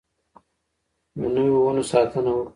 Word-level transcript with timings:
د 1.19 1.21
نويو 1.35 1.57
ونو 1.65 1.83
ساتنه 1.91 2.31
وکړئ. 2.35 2.49